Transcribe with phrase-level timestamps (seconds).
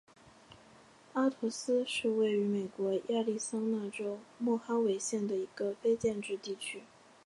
[1.13, 6.81] 阿陀斯是位于美国亚利桑那州莫哈维县的一个非建制地区。